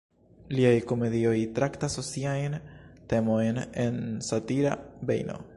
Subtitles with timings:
[0.59, 2.57] Liaj komedioj traktas sociajn
[3.15, 4.77] temojn en satira
[5.13, 5.43] vejno.